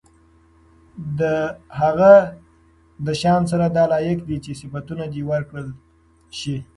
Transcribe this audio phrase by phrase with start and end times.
[1.19, 1.21] د
[1.79, 2.13] هغه
[3.05, 5.67] د شان سره دا لائق دي چې صفتونه دي ورله وکړل
[6.39, 6.55] شي